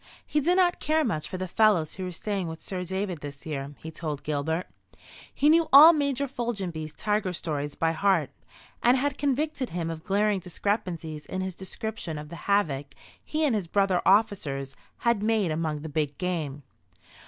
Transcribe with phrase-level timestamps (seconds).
[0.25, 3.45] He did not care much for the fellows who were staying with Sir David this
[3.45, 4.65] year, he told Gilbert.
[5.31, 8.31] He knew all Major Foljambe's tiger stories by heart,
[8.81, 13.53] and had convicted him of glaring discrepancies in his description of the havoc he and
[13.53, 16.63] his brother officers had made among the big game.